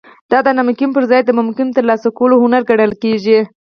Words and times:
دا 0.31 0.37
د 0.45 0.47
ناممکن 0.57 0.89
پرځای 0.97 1.21
د 1.25 1.29
ممکنه 1.39 1.71
ترلاسه 1.77 2.07
کولو 2.17 2.35
هنر 2.43 2.61
ګڼل 2.69 2.91
کیږي 3.03 3.39